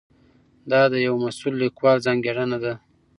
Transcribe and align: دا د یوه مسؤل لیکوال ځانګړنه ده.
دا 0.71 0.81
د 0.91 0.95
یوه 1.05 1.19
مسؤل 1.25 1.53
لیکوال 1.63 1.97
ځانګړنه 2.05 2.57
ده. 2.63 2.73